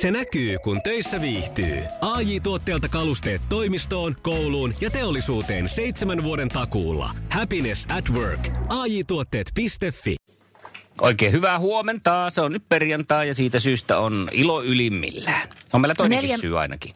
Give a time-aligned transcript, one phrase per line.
[0.00, 1.82] Se näkyy, kun töissä viihtyy.
[2.00, 7.10] ai tuotteelta kalusteet toimistoon, kouluun ja teollisuuteen seitsemän vuoden takuulla.
[7.32, 8.48] Happiness at work.
[8.68, 9.66] ai tuotteetfi
[11.00, 12.30] Oikein hyvää huomenta.
[12.30, 15.48] Se on nyt perjantai ja siitä syystä on ilo ylimmillään.
[15.72, 16.38] On meillä toinenkin Neljä...
[16.38, 16.94] syy ainakin.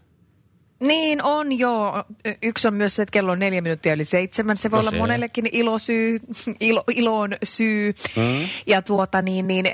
[0.82, 2.04] Niin on, joo.
[2.42, 4.56] Yksi on myös se, että kello on neljä minuuttia yli seitsemän.
[4.56, 4.96] Se voi no olla se.
[4.96, 6.20] monellekin ilosyy,
[6.60, 7.94] ilo, iloon syy.
[8.16, 8.48] Mm.
[8.66, 9.66] Ja tuota niin, niin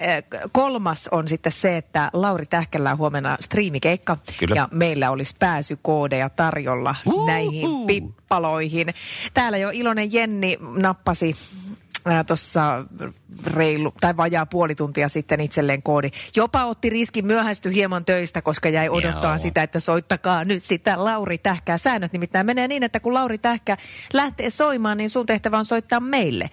[0.52, 4.16] kolmas on sitten se, että Lauri Tähkällä on huomenna striimikeikka.
[4.38, 4.54] Kyllä.
[4.54, 8.94] Ja meillä olisi pääsykoodeja tarjolla uh, näihin pippaloihin.
[9.34, 11.36] Täällä jo iloinen Jenni nappasi
[12.26, 12.84] tuossa
[13.46, 16.10] reilu tai vajaa puoli tuntia sitten itselleen koodi.
[16.36, 19.38] Jopa otti riskin myöhästy hieman töistä, koska jäi odottaa Joo.
[19.38, 21.78] sitä, että soittakaa nyt sitä Lauri Tähkää.
[21.78, 23.76] Säännöt nimittäin menee niin, että kun Lauri Tähkä
[24.12, 26.50] lähtee soimaan, niin sun tehtävä on soittaa meille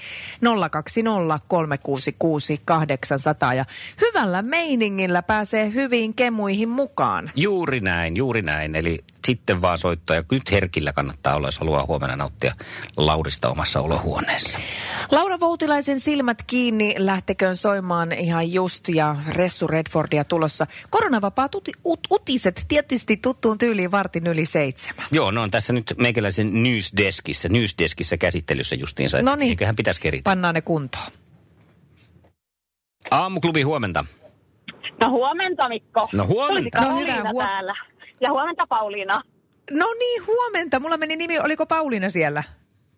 [0.72, 3.66] 020 366 800 ja
[4.02, 7.32] hyvällä meiningillä pääsee hyviin kemuihin mukaan.
[7.36, 8.76] Juuri näin, juuri näin.
[8.76, 12.54] Eli sitten vaan soittaa ja nyt herkillä kannattaa olla, jos haluaa huomenna nauttia
[12.98, 14.60] Laurista omassa olohuoneessa.
[15.12, 20.68] Laura Voutilaisen silmät kiinni lähteköön soimaan ihan just ja Ressu Redfordia tulossa.
[20.90, 25.06] Koronavapaat uti, ut, utiset tietysti tuttuun tyyliin vartin yli seitsemän.
[25.12, 29.22] Joo, no on tässä nyt meikäläisen Newsdeskissä, Newsdeskissä käsittelyssä justiinsa.
[29.22, 29.50] No niin.
[29.50, 30.24] Eiköhän pitäisi keritä.
[30.30, 31.12] Pannaan ne kuntoon.
[33.12, 34.06] Aamuklubi, huomenta.
[35.02, 36.10] No huomenta Mikko.
[36.14, 36.82] No huomenta.
[36.82, 37.74] No hyvä, huom- täällä.
[38.22, 39.22] Ja huomenta Pauliina.
[39.72, 40.80] No niin, huomenta.
[40.80, 42.44] Mulla meni nimi, oliko Pauliina siellä?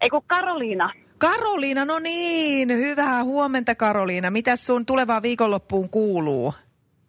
[0.02, 0.94] Ei kun Karoliina.
[1.18, 4.30] Karoliina, no niin, hyvää huomenta Karoliina.
[4.32, 6.54] Mitäs sun tulevaan viikonloppuun kuuluu?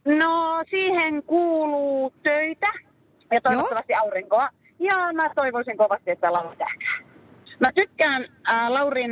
[0.05, 2.67] No siihen kuuluu töitä
[3.31, 4.01] ja toivottavasti Joo?
[4.05, 4.49] aurinkoa.
[4.79, 6.99] Ja mä toivoisin kovasti, että Lauri tähkää.
[7.61, 9.11] Mä tykkään äh, Laurin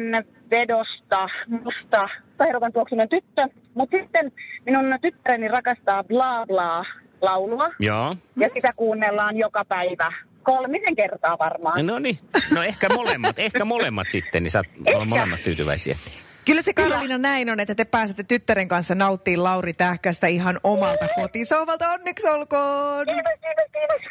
[0.51, 2.09] vedosta, musta,
[2.39, 3.43] sairautan tuoksunen tyttö,
[3.75, 4.33] mutta sitten
[4.67, 6.85] minun tyttäreni rakastaa bla bla
[7.23, 7.67] laulua.
[7.79, 8.17] Joo.
[8.37, 10.13] Ja sitä kuunnellaan joka päivä
[10.47, 11.87] kolmisen kertaa varmaan.
[11.87, 12.19] No niin,
[12.51, 15.97] no ehkä molemmat, ehkä molemmat sitten, niin saat olla molemmat tyytyväisiä.
[16.45, 21.09] Kyllä se Karolina näin on, että te pääsette tyttären kanssa nauttimaan Lauri Tähkästä ihan omalta
[21.15, 21.91] kotisovalta.
[21.91, 23.07] Onneksi olkoon!
[23.07, 24.03] Kiitos, kiitos, kiitos.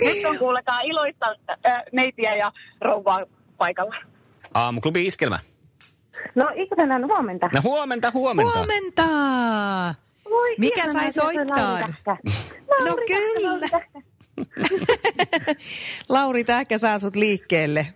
[0.00, 1.26] Nyt on kuulekaa iloista
[1.66, 3.18] äh, neitiä ja rouvaa
[3.56, 3.94] paikalla.
[4.54, 5.38] Aamuklubi Iskelmä.
[6.34, 7.50] No Iskelmän huomenta.
[7.54, 8.58] No huomenta, huomenta.
[8.58, 9.04] Huomenta!
[10.30, 11.78] Voi, Mikä sai soittaa?
[12.84, 13.80] No kyllä.
[16.08, 17.86] Lauri Tähkä saa sut liikkeelle.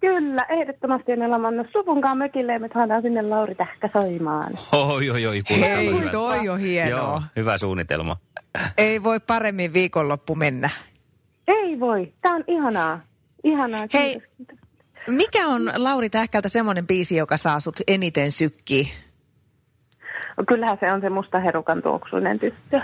[0.00, 4.52] Kyllä, ehdottomasti en ole mannut supunkaan mökille ja me saadaan sinne Lauri Tähkä soimaan.
[4.72, 5.42] Oi, oi, oi.
[5.50, 6.10] Hei, hyvä.
[6.10, 7.00] toi on hienoa.
[7.00, 8.16] Joo, hyvä suunnitelma.
[8.78, 10.70] Ei voi paremmin viikonloppu mennä.
[11.48, 12.12] Ei voi.
[12.22, 13.00] Tämä on ihanaa.
[13.44, 14.22] Ihanaa, kiitos.
[14.38, 14.46] Hei,
[15.08, 18.86] mikä on Lauri Tähkältä semmoinen biisi, joka saa sut eniten sykkiä?
[20.48, 22.80] Kyllähän se on se musta herukan tuoksuinen tyttö.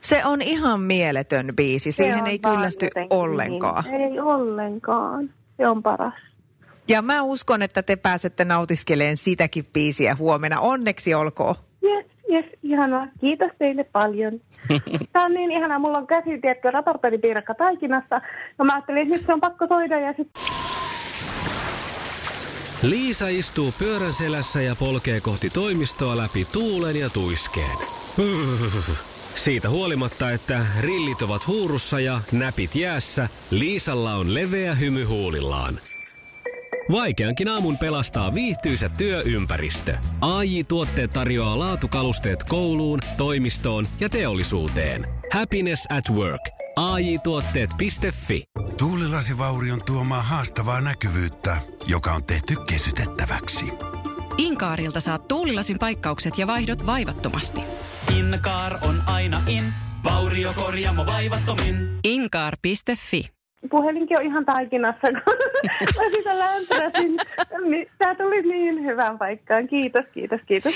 [0.00, 1.92] Se on ihan mieletön biisi.
[1.92, 3.84] Siihen ei kyllästy ollenkaan.
[3.84, 4.00] Niin.
[4.00, 5.30] Ei ollenkaan.
[5.56, 6.14] Se on paras.
[6.88, 10.60] Ja mä uskon, että te pääsette nautiskeleen sitäkin biisiä huomenna.
[10.60, 11.54] Onneksi olkoon.
[11.84, 13.06] Yes, yes, ihanaa.
[13.20, 14.32] Kiitos teille paljon.
[15.12, 15.78] Tämä on niin ihanaa.
[15.78, 18.20] Mulla on käsi, tiedätkö, raportointipiirakka taikinassa.
[18.58, 20.42] No mä ajattelin, että nyt se on pakko soida ja sitten...
[22.82, 27.78] Liisa istuu pyörän selässä ja polkee kohti toimistoa läpi tuulen ja tuiskeen.
[29.34, 35.80] Siitä huolimatta, että rillit ovat huurussa ja näpit jäässä, Liisalla on leveä hymy huulillaan.
[36.92, 39.96] Vaikeankin aamun pelastaa viihtyisä työympäristö.
[40.20, 45.06] AI Tuotteet tarjoaa laatukalusteet kouluun, toimistoon ja teollisuuteen.
[45.32, 46.42] Happiness at work.
[46.76, 48.44] AI Tuotteet.fi
[48.78, 51.56] Tuulilasivaurion tuomaa haastavaa näkyvyyttä,
[51.86, 53.66] joka on tehty kesytettäväksi.
[54.38, 57.60] Inkaarilta saat tuulilasin paikkaukset ja vaihdot vaivattomasti.
[58.18, 59.64] Inkaar on aina in,
[60.04, 61.98] vauriokorjaamo vaivattomin.
[62.04, 63.28] Inkaar.fi
[63.70, 67.16] Puhelinkin on ihan taikinassa, kun mä sitä lämpöräsin.
[67.98, 69.68] Tämä tuli niin hyvään paikkaan.
[69.68, 70.74] Kiitos, kiitos, kiitos.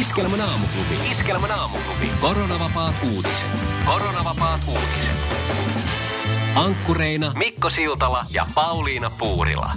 [0.00, 1.10] Iskelmän aamuklubi.
[1.12, 2.10] Iskelmän aamuklubi.
[2.20, 3.48] Koronavapaat uutiset.
[3.86, 5.16] Koronavapaat uutiset.
[6.54, 9.70] Ankkureina Mikko Siltala ja Pauliina Puurila.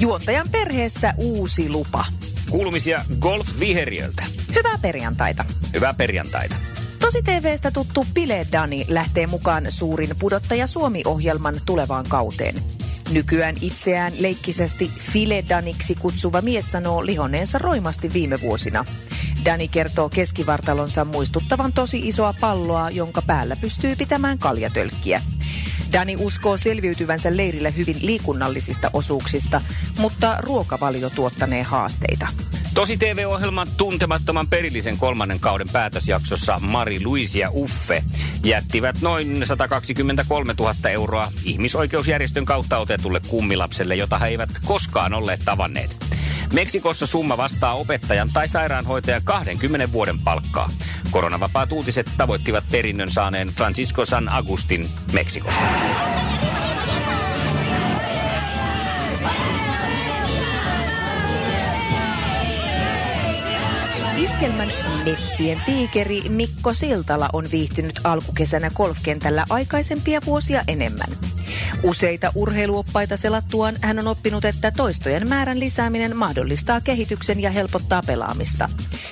[0.00, 2.04] Juontajan perheessä uusi lupa.
[2.50, 4.22] Kuulumisia golf-viheriöltä.
[4.54, 5.44] Hyvää perjantaita.
[5.74, 6.54] Hyvää perjantaita.
[6.98, 12.54] Tosi TVstä tuttu Pile Dani lähtee mukaan suurin pudottaja Suomi-ohjelman tulevaan kauteen.
[13.10, 18.84] Nykyään itseään leikkisesti Filedaniksi kutsuva mies sanoo lihoneensa roimasti viime vuosina.
[19.44, 25.22] Dani kertoo keskivartalonsa muistuttavan tosi isoa palloa, jonka päällä pystyy pitämään kaljatölkkiä.
[25.92, 29.60] Dani uskoo selviytyvänsä leirillä hyvin liikunnallisista osuuksista,
[29.98, 32.28] mutta ruokavalio tuottanee haasteita.
[32.74, 38.04] Tosi TV-ohjelman tuntemattoman perillisen kolmannen kauden päätösjaksossa Mari Luisi ja Uffe
[38.44, 45.96] jättivät noin 123 000 euroa ihmisoikeusjärjestön kautta otetulle kummilapselle, jota he eivät koskaan olleet tavanneet.
[46.52, 50.70] Meksikossa summa vastaa opettajan tai sairaanhoitajan 20 vuoden palkkaa.
[51.10, 55.64] Koronavapaat uutiset tavoittivat perinnön saaneen Francisco San Agustin Meksikosta.
[64.16, 64.72] Iskelmän
[65.04, 71.08] metsien tiikeri Mikko Siltala on viihtynyt alkukesänä golfkentällä aikaisempia vuosia enemmän.
[71.82, 78.68] Useita urheiluoppaita selattuaan hän on oppinut, että toistojen määrän lisääminen mahdollistaa kehityksen ja helpottaa pelaamista.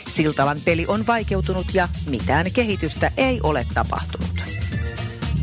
[0.09, 4.29] Siltalan peli on vaikeutunut ja mitään kehitystä ei ole tapahtunut.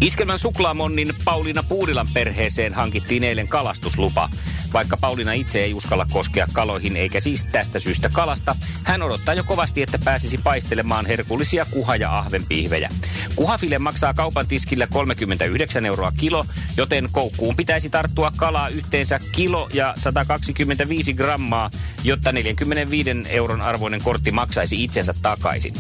[0.02, 4.30] Iskelmän suklaamonnin Pauliina Puurilan perheeseen hankittiin eilen kalastuslupa.
[4.74, 9.44] Vaikka Pauliina itse ei uskalla koskea kaloihin eikä siis tästä syystä kalasta, hän odottaa jo
[9.44, 12.90] kovasti, että pääsisi paistelemaan herkullisia kuha- ja ahvenpihvejä.
[13.36, 16.46] Kuhafile maksaa kaupan tiskillä 39 euroa kilo,
[16.78, 21.70] joten koukkuun pitäisi tarttua kalaa yhteensä kilo ja 125 grammaa,
[22.04, 25.74] jotta 45 euron arvoinen kortti maksaisi itsensä takaisin.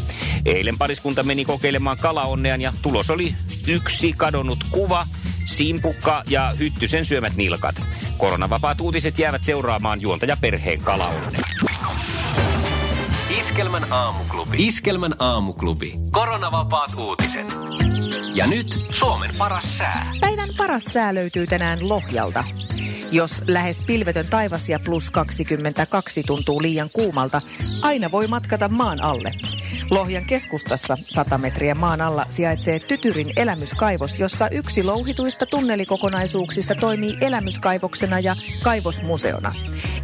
[0.45, 3.35] Eilen pariskunta meni kokeilemaan kalaonnean ja tulos oli
[3.67, 5.05] yksi kadonnut kuva,
[5.45, 7.75] simpukka ja hyttysen syömät nilkat.
[8.17, 11.39] Koronavapaat uutiset jäävät seuraamaan juontaja perheen kalaonne.
[13.39, 14.67] Iskelmän aamuklubi.
[14.67, 15.93] Iskelmän aamuklubi.
[16.11, 17.55] Koronavapaat uutiset.
[18.33, 20.11] Ja nyt Suomen paras sää.
[20.21, 22.43] Päivän paras sää löytyy tänään Lohjalta.
[23.11, 27.41] Jos lähes pilvetön taivas ja plus 22 tuntuu liian kuumalta,
[27.81, 29.31] aina voi matkata maan alle.
[29.91, 38.19] Lohjan keskustassa 100 metriä maan alla sijaitsee Tytyrin elämyskaivos, jossa yksi louhituista tunnelikokonaisuuksista toimii elämyskaivoksena
[38.19, 39.51] ja kaivosmuseona.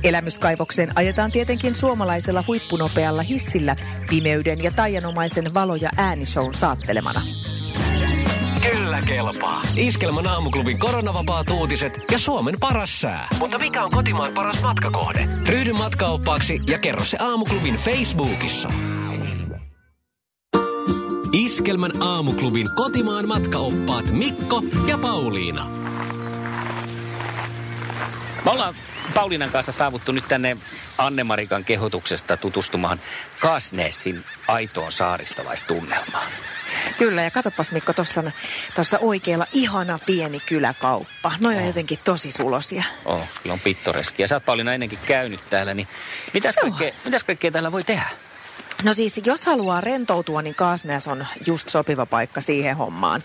[0.03, 3.75] Elämyskaivokseen ajetaan tietenkin suomalaisella huippunopealla hissillä
[4.09, 7.21] pimeyden ja taianomaisen valo- ja äänishown saattelemana.
[8.71, 9.61] Kyllä kelpaa.
[9.75, 13.27] Iskelmän aamuklubin koronavapaat uutiset ja Suomen paras sää.
[13.39, 15.27] Mutta mikä on kotimaan paras matkakohde?
[15.47, 18.69] Ryhdy matkaoppaaksi ja kerro se aamuklubin Facebookissa.
[21.61, 25.67] Iskelmän aamuklubin kotimaan matkaoppaat Mikko ja Pauliina.
[28.45, 28.75] Me ollaan
[29.13, 30.57] Pauliinan kanssa saavuttu nyt tänne
[30.97, 33.01] Anne-Marikan kehotuksesta tutustumaan
[33.39, 36.31] Kasneessin aitoon saaristolaistunnelmaan.
[36.97, 37.93] Kyllä, ja katsopas Mikko,
[38.75, 41.33] tuossa oikealla ihana pieni kyläkauppa.
[41.39, 42.83] No on jotenkin tosi sulosia.
[43.05, 44.21] Oh, kyllä on pittoreski.
[44.21, 45.87] Ja sä oot Pauliina ennenkin käynyt täällä, niin
[46.33, 48.09] mitäs kaikkea, mitäs kaikkea täällä voi tehdä?
[48.83, 53.23] No siis, jos haluaa rentoutua, niin Kaasneas on just sopiva paikka siihen hommaan.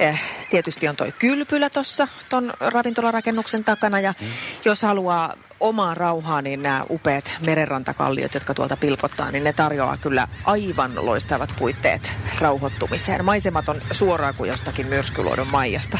[0.00, 4.26] Eh, tietysti on toi kylpylä tuossa ton ravintolarakennuksen takana ja mm.
[4.64, 10.28] jos haluaa omaa rauhaa, niin nämä upeat merenrantakalliot, jotka tuolta pilkottaa, niin ne tarjoaa kyllä
[10.44, 13.24] aivan loistavat puitteet rauhoittumiseen.
[13.24, 15.98] Maisemat on suoraan kuin jostakin myrskyluodon maijasta.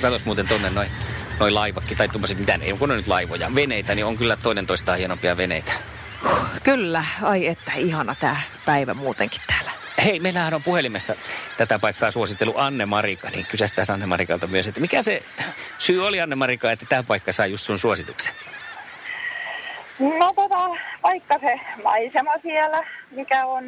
[0.00, 0.90] Katos muuten tonne noin
[1.40, 4.66] noi laivakki tai tuommoiset, mitä ei kun on nyt laivoja, veneitä, niin on kyllä toinen
[4.66, 5.72] toistaan hienompia veneitä.
[6.64, 9.70] Kyllä, ai että ihana tämä päivä muutenkin täällä.
[10.04, 11.14] Hei, meillähän on puhelimessa
[11.56, 15.22] tätä paikkaa suositellut Anne Marika, niin kysästään Anne Marikalta myös, että mikä se
[15.78, 18.34] syy oli Anne Marika, että tämä paikka sai just sun suosituksen?
[19.98, 20.68] No tota,
[21.02, 22.80] vaikka se maisema siellä,
[23.10, 23.66] mikä on.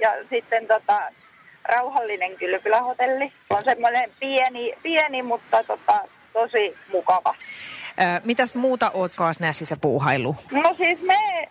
[0.00, 1.02] Ja sitten tota,
[1.64, 3.32] rauhallinen kylpylähotelli.
[3.50, 6.00] On semmoinen pieni, pieni mutta tota,
[6.34, 7.34] tosi mukava.
[8.00, 10.36] Ö, mitäs muuta oot Kaasnäsissä puuhailu?
[10.52, 11.48] No siis me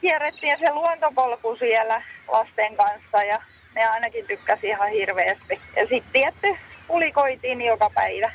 [0.00, 3.38] kierrettiin se luontopolku siellä lasten kanssa ja
[3.74, 5.60] ne ainakin tykkäsi ihan hirveästi.
[5.76, 6.56] Ja sitten tietty
[6.88, 8.32] ulikoitiin joka päivä.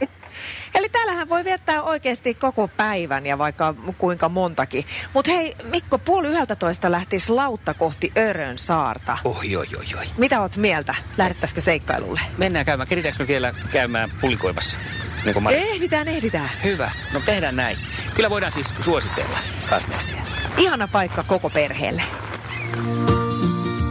[0.74, 4.84] Eli täällähän voi viettää oikeasti koko päivän ja vaikka kuinka montakin.
[5.14, 9.18] Mutta hei, Mikko, puoli yhdeltä toista lähtisi lautta kohti Örön saarta.
[9.24, 10.04] Oi, oi, oi, oi.
[10.16, 10.94] Mitä oot mieltä?
[11.18, 12.20] Lähdettäisikö seikkailulle?
[12.38, 12.88] Mennään käymään.
[12.88, 14.78] Keritäänkö me vielä käymään pulikoimassa?
[15.24, 16.50] Niin kuin ehditään, ehditään.
[16.64, 16.90] Hyvä.
[17.12, 17.78] No tehdään näin.
[18.14, 19.38] Kyllä voidaan siis suositella
[19.70, 20.22] Kasnesia.
[20.56, 22.02] Ihana paikka koko perheelle.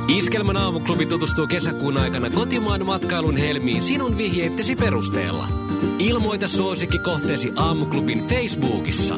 [0.07, 5.47] Iskelmän aamuklubi tutustuu kesäkuun aikana kotimaan matkailun helmiin sinun vihjeittesi perusteella.
[6.00, 9.15] Ilmoita suosikkikohteesi aamuklubin Facebookissa.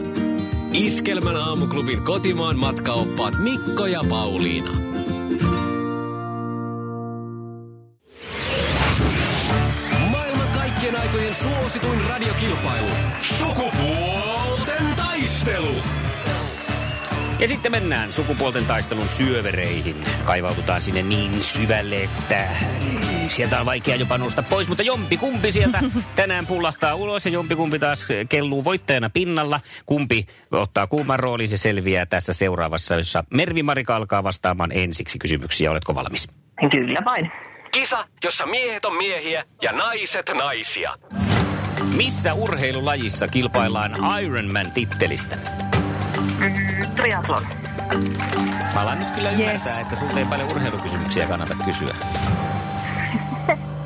[0.74, 4.93] Iskelmän aamuklubin kotimaan matkaoppaat Mikko ja Pauliina.
[12.14, 12.90] Radiokilpailu.
[13.20, 15.76] Sukupuolten taistelu.
[17.40, 20.04] Ja sitten mennään sukupuolten taistelun syövereihin.
[20.26, 22.48] Kaivaututaan sinne niin syvälle, että
[23.28, 25.80] sieltä on vaikea jopa nousta pois, mutta jompi kumpi sieltä
[26.16, 29.60] tänään pullahtaa ulos ja jompi kumpi taas kelluu voittajana pinnalla.
[29.86, 35.72] Kumpi ottaa kuuman roolin, se selviää tässä seuraavassa, jossa Mervi Marika alkaa vastaamaan ensiksi kysymyksiä.
[35.72, 36.28] Oletko valmis?
[36.72, 37.32] Kyllä vain.
[37.72, 40.98] Kisa, jossa miehet on miehiä ja naiset naisia.
[41.96, 43.92] Missä urheilulajissa kilpaillaan
[44.24, 45.36] Ironman-tittelistä?
[46.40, 46.54] Mm,
[46.96, 47.44] triathlon.
[48.74, 49.40] Mä alan nyt kyllä Yes.
[49.40, 51.96] ymmärtää, että sulta ei paljon urheilukysymyksiä kannata kysyä.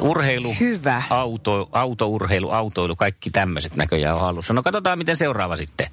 [0.02, 1.04] Urheilu, Hyvä.
[1.10, 4.54] auto, autourheilu, autoilu, kaikki tämmöiset näköjään on hallussa.
[4.54, 5.88] No katsotaan, miten seuraava sitten.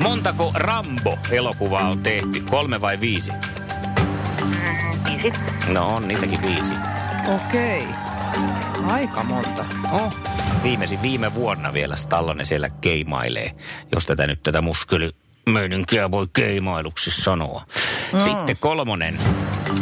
[0.00, 2.40] Montako Rambo-elokuvaa on tehty?
[2.40, 3.30] Kolme vai viisi?
[5.06, 5.32] Viisi.
[5.68, 6.74] No on niitäkin viisi.
[7.34, 7.84] Okei.
[8.86, 9.64] Aika monta.
[9.92, 10.14] Oh.
[10.64, 13.50] Viimeisin viime vuonna vielä Stallone siellä keimailee,
[13.92, 17.66] jos tätä nyt tätä muskelimöininkiä voi keimailuksi sanoa.
[18.12, 18.20] Mm.
[18.20, 19.18] Sitten kolmonen.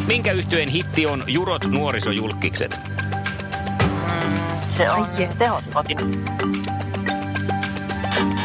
[0.07, 2.81] Minkä yhtyeen hitti on Jurot nuorisojulkikset?
[4.77, 5.99] Se on Ai tehoskotin.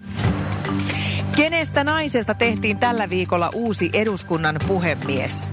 [1.36, 5.52] Kenestä naisesta tehtiin tällä viikolla uusi eduskunnan puhemies?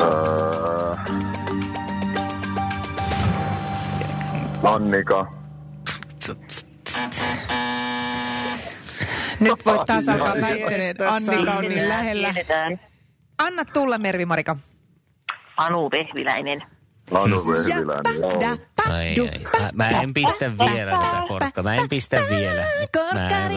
[0.00, 0.96] Öö,
[4.62, 5.26] Annika.
[9.42, 12.34] Nyt voit taas alkaa väittelee, että Annika on niin lähellä.
[13.38, 14.56] Anna tulla, Mervi-Marika.
[15.56, 16.62] Anu Vehviläinen.
[17.12, 18.58] Anu Vehviläinen, joo.
[18.90, 19.38] Ai, ai.
[19.62, 21.64] Mä, mä en pistä vielä tätä korkkaa.
[21.64, 22.62] Mä en pistä vielä.
[23.14, 23.52] Mä vähän-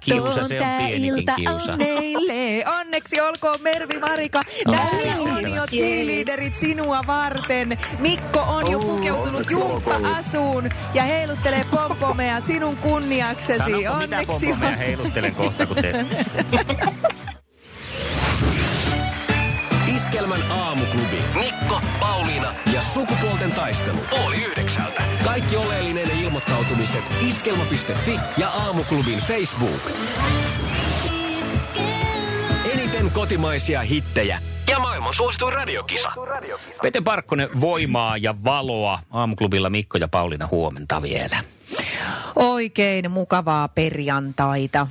[0.00, 1.72] Kiusa, se on pienikin kiusa.
[1.72, 2.32] on meille.
[2.66, 4.42] Onneksi olkoon Mervi Marika.
[4.46, 7.78] Se Täällä on jo cheerleaderit sinua varten.
[7.98, 13.58] Mikko on jo pukeutunut jumppa-asuun ja heiluttelee pompomeja sinun kunniaksesi.
[13.58, 15.92] Sanonko mitä Onneksi pompomeja heiluttelen kohta, kun te...
[19.96, 21.22] Iskelmän aamuklubi.
[21.34, 23.98] Mikko, Pauliina Ja sukupuolten taistelu.
[24.26, 25.02] oli yhdeksältä.
[25.24, 29.80] Kaikki oleellinen ilmoittautumiset iskelma.fi ja aamuklubin Facebook.
[32.98, 34.38] Eniten kotimaisia hittejä
[34.68, 36.12] Ja maailman suosituin radiokisa.
[36.82, 38.98] Pete Parkkonen, voimaa ja valoa.
[39.10, 41.36] Aamuklubilla Mikko ja Pauliina huomenta vielä.
[42.36, 44.86] Oikein mukavaa perjantaita.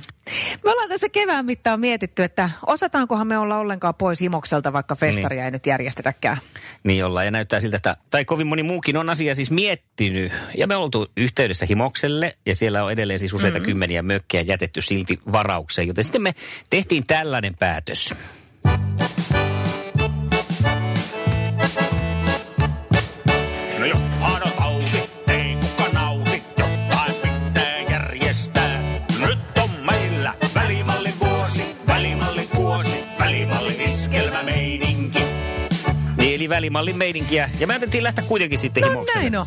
[0.64, 5.36] Me ollaan tässä kevään mittaan mietitty, että osataankohan me olla ollenkaan pois himokselta, vaikka festaria
[5.36, 5.44] Niin.
[5.44, 6.36] ei nyt järjestetäkään.
[6.84, 10.32] Niin ollaan ja näyttää siltä, että, tai kovin moni muukin on asia siis miettinyt.
[10.56, 13.66] Ja me oltu yhteydessä Himokselle ja siellä on edelleen siis useita mm-hmm.
[13.66, 15.88] kymmeniä mökkejä jätetty silti varaukseen.
[15.88, 16.34] Joten sitten me
[16.70, 18.14] tehtiin tällainen päätös.
[33.46, 35.18] Kuosi, välimallin iskelmämeininki.
[36.18, 37.50] Niin, eli välimallin meininkiä.
[37.58, 39.20] Ja me ajateltiin lähteä kuitenkin sitten No Himokselle.
[39.22, 39.46] näin on.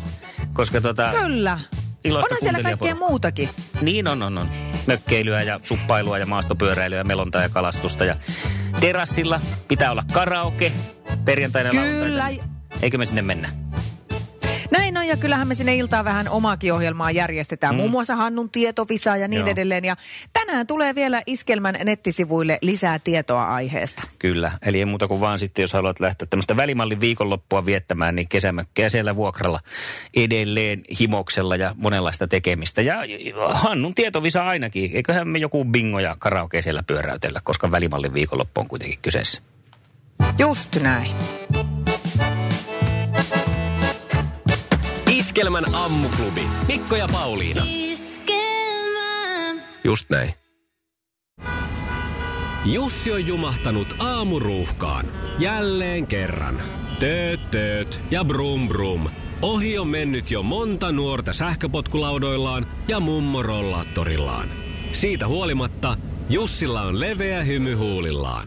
[0.52, 1.58] Koska tota, Kyllä.
[2.04, 3.48] Iloista Onhan siellä kaikkea muutakin.
[3.80, 4.48] Niin on, on, on.
[4.86, 8.04] Mökkeilyä ja suppailua ja maastopyöräilyä ja melontaa ja kalastusta.
[8.04, 8.16] Ja
[8.80, 10.72] terassilla pitää olla karaoke
[11.24, 12.18] perjantaina ja Kyllä.
[12.18, 12.52] lauantaina.
[12.82, 13.48] Eikö me sinne mennä?
[15.12, 17.74] Ja kyllähän me sinne iltaan vähän omaakin ohjelmaa järjestetään.
[17.74, 17.76] Mm.
[17.76, 19.48] Muun muassa Hannun tietovisa ja niin Joo.
[19.48, 19.84] edelleen.
[19.84, 19.96] Ja
[20.32, 24.02] tänään tulee vielä Iskelmän nettisivuille lisää tietoa aiheesta.
[24.18, 28.28] Kyllä, eli ei muuta kuin vaan sitten, jos haluat lähteä tämmöistä välimallin viikonloppua viettämään, niin
[28.28, 29.60] kesämökkejä siellä vuokralla
[30.16, 32.82] edelleen himoksella ja monenlaista tekemistä.
[32.82, 32.96] Ja
[33.48, 38.68] Hannun tietovisa ainakin, eiköhän me joku bingo ja karaoke siellä pyöräytellä, koska välimallin viikonloppu on
[38.68, 39.42] kuitenkin kyseessä.
[40.38, 41.10] Just näin.
[45.32, 46.44] Iskelmän aamuklubi.
[46.68, 47.66] Mikko ja Pauliina.
[49.84, 50.34] Just näin.
[52.64, 55.06] Jussi on jumahtanut aamuruuhkaan.
[55.38, 56.62] Jälleen kerran.
[56.98, 59.08] Tööt, tööt ja brum brum.
[59.42, 64.48] Ohi on mennyt jo monta nuorta sähköpotkulaudoillaan ja mummorollaattorillaan.
[64.92, 65.96] Siitä huolimatta
[66.28, 68.46] Jussilla on leveä hymy huulillaan.